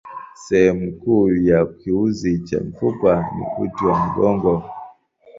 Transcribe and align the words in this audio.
Sehemu 0.35 0.91
kuu 0.93 1.31
ya 1.35 1.65
kiunzi 1.65 2.39
cha 2.39 2.59
mifupa 2.59 3.19
ni 3.35 3.65
uti 3.65 3.85
wa 3.85 4.05
mgongo. 4.05 4.63